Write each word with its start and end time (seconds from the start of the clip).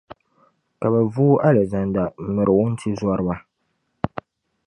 Ka 0.79 0.87
bɛ 0.93 0.99
vuui 1.13 1.41
Alizanda 1.47 2.03
m-miri 2.25 2.53
wuntizɔriba. 2.57 3.35